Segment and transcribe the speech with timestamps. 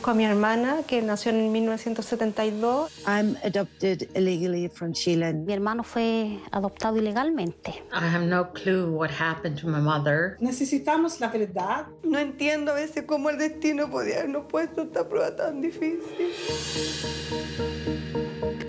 [0.00, 2.90] busco a mi hermana que nació en 1972.
[3.06, 5.34] I'm adopted illegally from Chile.
[5.34, 7.82] Mi hermano fue adoptado ilegalmente.
[7.92, 10.38] I have no clue what happened to my mother.
[10.40, 11.86] Necesitamos la verdad.
[12.02, 16.00] No entiendo a veces cómo el destino podía habernos puesto esta prueba tan difícil.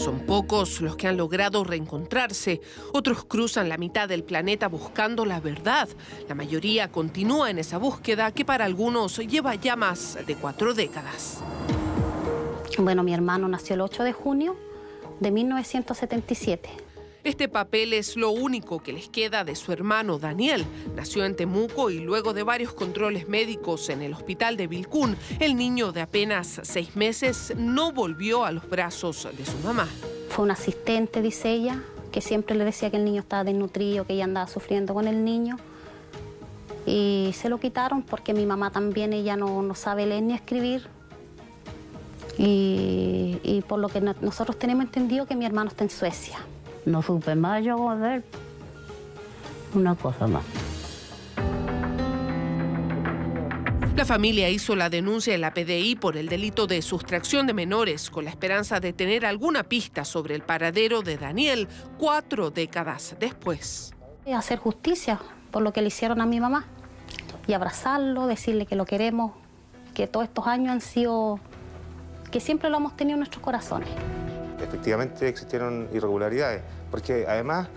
[0.00, 2.62] Son pocos los que han logrado reencontrarse.
[2.94, 5.90] Otros cruzan la mitad del planeta buscando la verdad.
[6.26, 11.42] La mayoría continúa en esa búsqueda que para algunos lleva ya más de cuatro décadas.
[12.78, 14.56] Bueno, mi hermano nació el 8 de junio
[15.20, 16.89] de 1977.
[17.22, 20.64] Este papel es lo único que les queda de su hermano Daniel.
[20.96, 25.54] Nació en Temuco y luego de varios controles médicos en el hospital de Vilcún, el
[25.56, 29.86] niño de apenas seis meses no volvió a los brazos de su mamá.
[30.30, 34.14] Fue un asistente, dice ella, que siempre le decía que el niño estaba desnutrido, que
[34.14, 35.58] ella andaba sufriendo con el niño.
[36.86, 40.88] Y se lo quitaron porque mi mamá también, ella no, sabe leer ni escribir.
[42.38, 46.38] Y, por lo que no- nosotros tenemos entendido que mi hermano está en Suecia.
[46.84, 48.24] No supe más yo de él.
[49.74, 50.44] Una cosa más.
[53.96, 58.08] La familia hizo la denuncia en la PDI por el delito de sustracción de menores
[58.08, 63.92] con la esperanza de tener alguna pista sobre el paradero de Daniel cuatro décadas después.
[64.24, 66.64] Y hacer justicia por lo que le hicieron a mi mamá.
[67.46, 69.32] Y abrazarlo, decirle que lo queremos,
[69.92, 71.38] que todos estos años han sido,
[72.30, 73.90] que siempre lo hemos tenido en nuestros corazones.
[74.62, 77.68] Efectivamente existieron irregularidades, porque además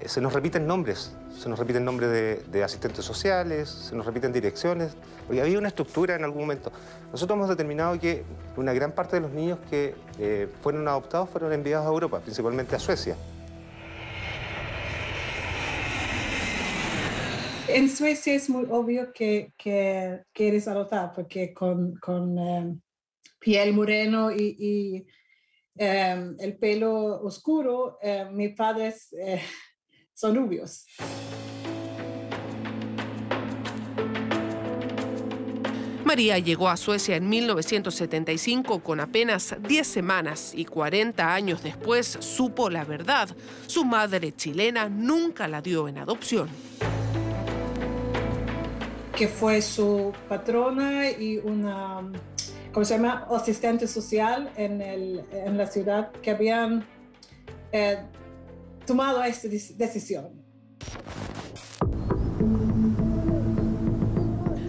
[0.00, 4.04] eh, se nos repiten nombres, se nos repiten nombres de, de asistentes sociales, se nos
[4.04, 4.96] repiten direcciones,
[5.26, 6.72] porque había una estructura en algún momento.
[7.10, 8.24] Nosotros hemos determinado que
[8.56, 12.76] una gran parte de los niños que eh, fueron adoptados fueron enviados a Europa, principalmente
[12.76, 13.16] a Suecia.
[17.68, 22.76] En Suecia es muy obvio que, que, que adoptado porque con, con eh,
[23.38, 25.06] piel moreno y,
[25.76, 29.08] eh, el pelo oscuro, eh, mis padres
[30.12, 30.86] son rubios.
[36.04, 42.68] María llegó a Suecia en 1975 con apenas 10 semanas y 40 años después supo
[42.68, 43.34] la verdad.
[43.66, 46.50] Su madre chilena nunca la dio en adopción.
[49.16, 52.10] que fue su patrona y una,
[52.72, 56.84] ¿cómo se llama?, asistente social en, el, en la ciudad que habían
[57.70, 57.98] eh,
[58.86, 60.42] tomado esta decisión.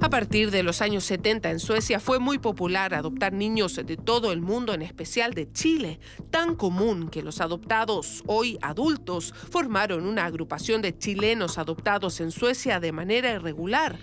[0.00, 4.32] A partir de los años 70 en Suecia fue muy popular adoptar niños de todo
[4.32, 10.24] el mundo, en especial de Chile, tan común que los adoptados, hoy adultos, formaron una
[10.24, 13.98] agrupación de chilenos adoptados en Suecia de manera irregular.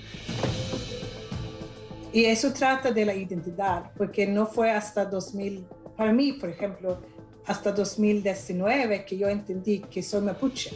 [2.16, 5.66] Y eso trata de la identidad, porque no fue hasta 2000,
[5.98, 7.02] para mí, por ejemplo,
[7.46, 10.72] hasta 2019 que yo entendí que soy mapuche.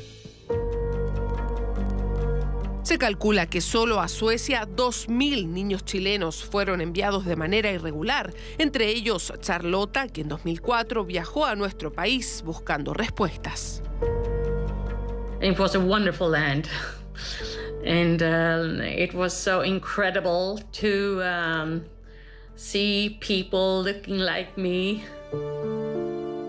[2.84, 8.90] Se calcula que solo a Suecia 2.000 niños chilenos fueron enviados de manera irregular, entre
[8.90, 13.82] ellos Charlota, que en 2004 viajó a nuestro país buscando respuestas.
[15.42, 16.68] It was a wonderful land.
[17.86, 21.86] And um, it was so incredible to um,
[22.56, 25.04] see people looking like me.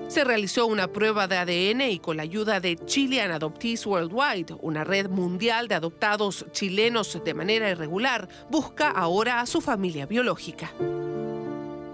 [0.09, 4.83] Se realizó una prueba de ADN y con la ayuda de Chilean Adoptees Worldwide, una
[4.83, 10.73] red mundial de adoptados chilenos de manera irregular, busca ahora a su familia biológica.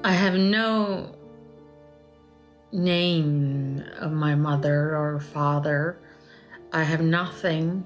[0.03, 1.15] I have no
[2.73, 5.99] name of my mother or father.
[6.73, 7.85] I have nothing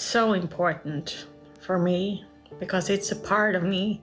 [0.00, 1.26] so important
[1.60, 2.24] for me
[2.58, 4.02] because it's a part of me.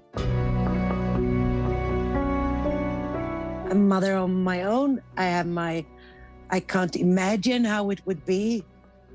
[3.70, 5.02] a mother on my own.
[5.18, 5.86] I have my,
[6.50, 8.64] I can't imagine how it would be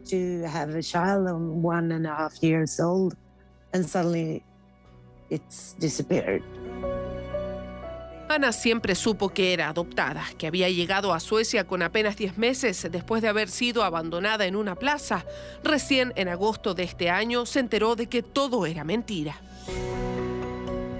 [0.07, 3.17] to have a child of one and a half years old
[3.73, 4.45] and suddenly
[5.31, 6.43] it's disappeared.
[8.33, 12.89] Ana siempre supo que era adoptada, que había llegado a Suecia con apenas 10 meses
[12.91, 15.27] después de haber sido abandonada en una plaza.
[15.63, 19.37] Recién en agosto de este año se enteró de que todo era mentira.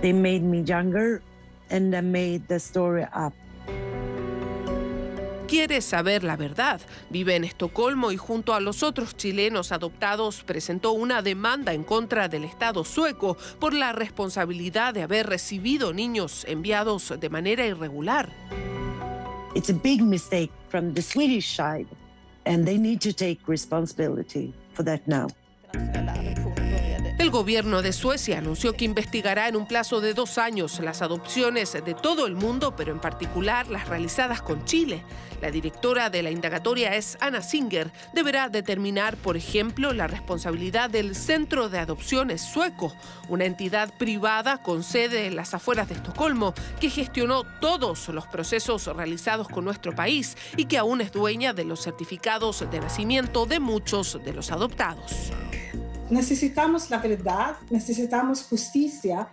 [0.03, 1.23] They made me younger
[1.71, 3.33] and they made the story up.
[5.53, 6.81] Quiere saber la verdad.
[7.11, 12.27] Vive en Estocolmo y junto a los otros chilenos adoptados presentó una demanda en contra
[12.27, 18.31] del Estado sueco por la responsabilidad de haber recibido niños enviados de manera irregular.
[19.55, 21.87] It's a big mistake from the Swedish side
[22.47, 24.55] and they need to take responsibility.
[27.33, 31.95] Gobierno de Suecia anunció que investigará en un plazo de dos años las adopciones de
[31.95, 35.03] todo el mundo, pero en particular las realizadas con Chile.
[35.41, 37.91] La directora de la indagatoria es Anna Singer.
[38.13, 42.95] Deberá determinar, por ejemplo, la responsabilidad del Centro de Adopciones Sueco,
[43.31, 48.85] una entidad privada con sede en las afueras de Estocolmo, que gestionó todos los procesos
[48.95, 53.59] realizados con nuestro país y que aún es dueña de los certificados de nacimiento de
[53.59, 55.33] muchos de los adoptados.
[56.13, 59.29] Necesitamos la verdad, necesitamos justicia.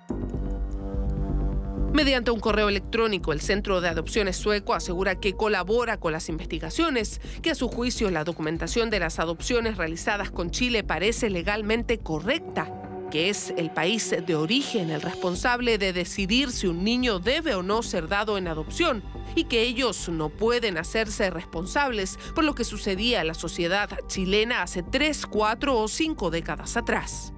[1.91, 7.19] Mediante un correo electrónico, el Centro de Adopciones Sueco asegura que colabora con las investigaciones,
[7.41, 12.73] que a su juicio la documentación de las adopciones realizadas con Chile parece legalmente correcta
[13.09, 17.63] que es el país de origen el responsable de decidir si un niño debe o
[17.63, 19.03] no ser dado en adopción
[19.35, 24.61] y que ellos no pueden hacerse responsables por lo que sucedía en la sociedad chilena
[24.61, 27.33] hace tres, cuatro o cinco décadas atrás.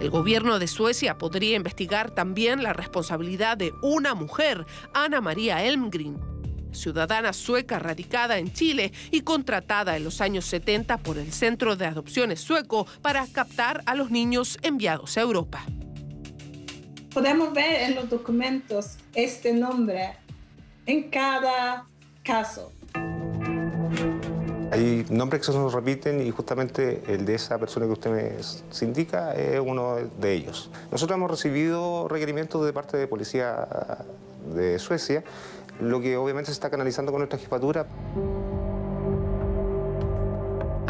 [0.00, 6.20] El gobierno de Suecia podría investigar también la responsabilidad de una mujer, Ana María Elmgren,
[6.74, 11.86] ciudadana sueca radicada en Chile y contratada en los años 70 por el Centro de
[11.86, 15.64] Adopciones Sueco para captar a los niños enviados a Europa.
[17.14, 20.16] Podemos ver en los documentos este nombre
[20.84, 21.86] en cada
[22.24, 22.72] caso.
[24.72, 28.84] Hay nombres que se nos repiten y justamente el de esa persona que usted me
[28.84, 30.70] indica es uno de ellos.
[30.90, 33.68] Nosotros hemos recibido requerimientos de parte de policía
[34.52, 35.22] de Suecia
[35.80, 37.86] lo que obviamente se está canalizando con nuestra jefatura.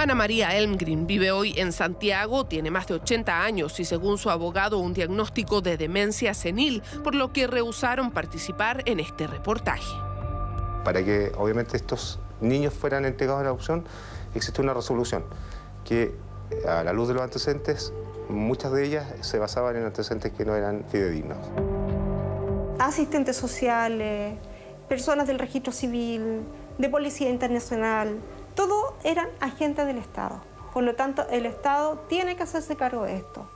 [0.04, 4.28] Ana María Elmgren vive hoy en Santiago, tiene más de 80 años y según su
[4.28, 9.94] abogado un diagnóstico de demencia senil, por lo que rehusaron participar en este reportaje.
[10.84, 13.86] Para que obviamente estos niños fueran entregados a la adopción,
[14.34, 15.24] existe una resolución
[15.86, 16.14] que
[16.68, 17.94] a la luz de los antecedentes,
[18.28, 21.38] muchas de ellas se basaban en antecedentes que no eran fidedignos.
[22.78, 24.34] Asistentes sociales,
[24.86, 26.42] personas del registro civil,
[26.76, 28.18] de Policía Internacional,
[29.04, 30.40] eran agentes del Estado.
[30.72, 33.46] Por lo tanto, el Estado tiene que hacerse cargo de esto.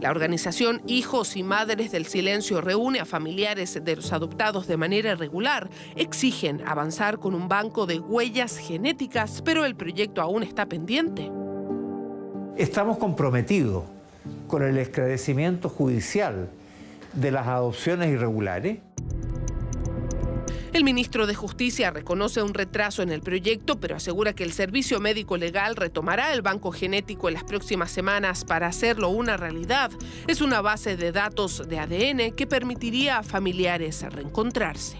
[0.00, 5.12] La organización Hijos y Madres del Silencio reúne a familiares de los adoptados de manera
[5.12, 5.70] irregular.
[5.94, 11.30] Exigen avanzar con un banco de huellas genéticas, pero el proyecto aún está pendiente.
[12.56, 13.84] Estamos comprometidos
[14.46, 16.50] con el esclarecimiento judicial
[17.14, 18.80] de las adopciones irregulares
[20.76, 25.00] el ministro de Justicia reconoce un retraso en el proyecto, pero asegura que el Servicio
[25.00, 29.90] Médico Legal retomará el banco genético en las próximas semanas para hacerlo una realidad.
[30.26, 34.98] Es una base de datos de ADN que permitiría a familiares reencontrarse.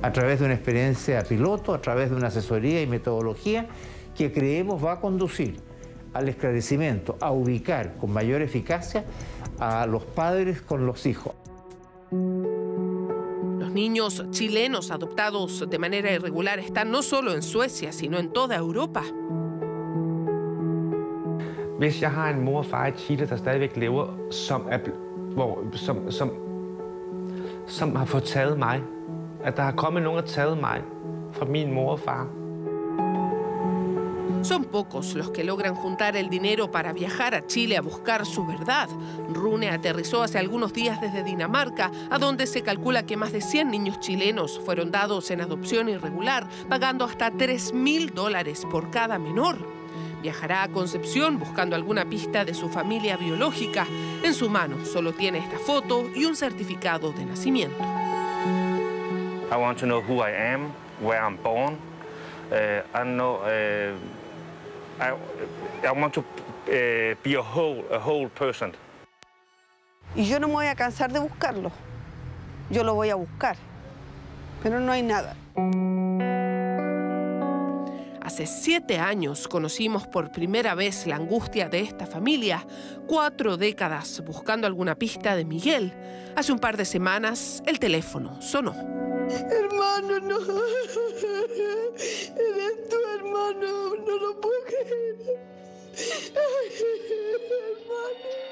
[0.00, 3.66] A través de una experiencia piloto, a través de una asesoría y metodología
[4.16, 5.60] que creemos va a conducir
[6.14, 9.04] al esclarecimiento, a ubicar con mayor eficacia
[9.58, 11.34] a los padres con los hijos
[13.76, 19.02] niños chilenos adoptados de manera irregular están no solo en Suecia, sino en toda Europa.
[21.78, 24.78] Hvis jeg har en mor og far i Chile, der stadigvæk lever, som, er,
[25.34, 26.30] hvor, som, som,
[27.66, 28.82] som har fået taget mig,
[29.44, 30.82] at der har kommet nogen og taget mig
[31.32, 32.28] fra min mor og far,
[34.46, 38.46] Son pocos los que logran juntar el dinero para viajar a Chile a buscar su
[38.46, 38.88] verdad.
[39.28, 43.68] Rune aterrizó hace algunos días desde Dinamarca, a donde se calcula que más de 100
[43.68, 49.56] niños chilenos fueron dados en adopción irregular, pagando hasta 3 mil dólares por cada menor.
[50.22, 53.84] Viajará a Concepción buscando alguna pista de su familia biológica.
[54.22, 57.82] En su mano solo tiene esta foto y un certificado de nacimiento.
[65.00, 65.12] I,
[65.86, 68.72] I want to uh, be a whole, a whole person.
[70.14, 71.70] Y yo no me voy a cansar de buscarlo.
[72.70, 73.56] Yo lo voy a buscar,
[74.62, 75.36] pero no hay nada.
[78.22, 82.66] Hace siete años conocimos por primera vez la angustia de esta familia,
[83.06, 85.92] cuatro décadas buscando alguna pista de Miguel.
[86.34, 88.74] Hace un par de semanas el teléfono sonó.
[89.30, 90.38] Hermano, no.
[91.96, 92.96] Eres tu
[93.36, 95.16] hermano, no lo puedo creer.
[97.80, 98.46] hermano.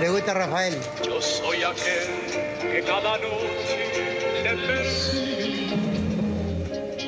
[0.00, 0.74] Le gusta Rafael.
[1.04, 2.08] Yo soy aquel
[2.60, 5.76] que cada noche te persigue.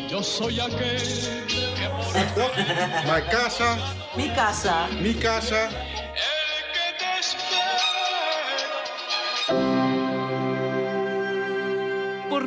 [0.09, 1.03] Yo soy aquel
[1.49, 1.89] que
[2.35, 2.51] por
[3.15, 3.77] Mi casa.
[4.17, 4.89] Mi casa.
[5.01, 5.69] Mi casa.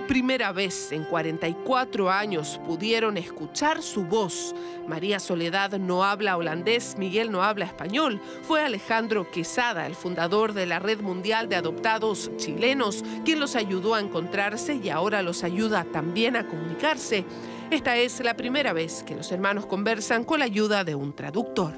[0.10, 4.56] Primera vez en 44 años pudieron escuchar su voz.
[4.88, 8.20] María Soledad no habla holandés, Miguel no habla español.
[8.42, 13.94] Fue Alejandro Quesada, el fundador de la Red Mundial de Adoptados Chilenos, quien los ayudó
[13.94, 17.24] a encontrarse y ahora los ayuda también a comunicarse.
[17.70, 21.74] Esta es la primera vez que los hermanos conversan con la ayuda de un traductor.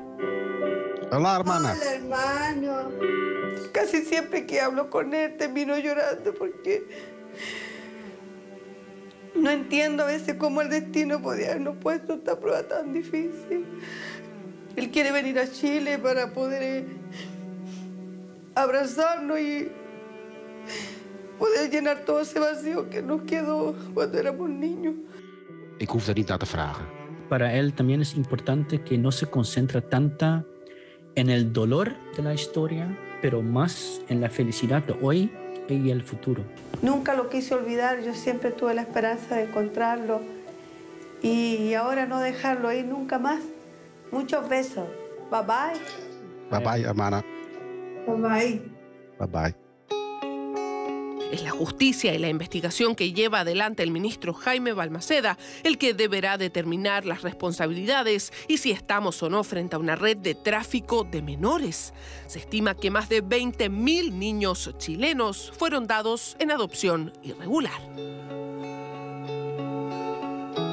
[1.11, 1.73] Hola, hermana.
[1.73, 2.91] Hola, hermano.
[3.73, 6.87] Casi siempre que hablo con él termino llorando porque
[9.35, 13.65] no entiendo a veces cómo el destino podía habernos puesto esta prueba tan difícil.
[14.75, 16.85] Él quiere venir a Chile para poder eh,
[18.55, 19.69] abrazarnos y
[21.37, 24.95] poder llenar todo ese vacío que nos quedó cuando éramos niños.
[25.77, 26.85] Ik hoef daar niet naar te vragen.
[27.27, 30.45] Para él también es importante que no se concentra tanta
[31.15, 35.31] en el dolor de la historia, pero más en la felicidad de hoy
[35.73, 36.43] y el futuro.
[36.81, 40.21] Nunca lo quise olvidar, yo siempre tuve la esperanza de encontrarlo
[41.21, 43.41] y ahora no dejarlo ir nunca más.
[44.11, 44.87] Muchos besos.
[45.29, 45.79] Bye bye.
[46.49, 47.23] Bye bye, hermana.
[48.05, 48.61] Bye bye.
[49.19, 49.60] Bye bye.
[51.31, 55.93] Es la justicia y la investigación que lleva adelante el ministro Jaime Balmaceda el que
[55.93, 61.05] deberá determinar las responsabilidades y si estamos o no frente a una red de tráfico
[61.05, 61.93] de menores.
[62.27, 67.81] Se estima que más de 20.000 niños chilenos fueron dados en adopción irregular.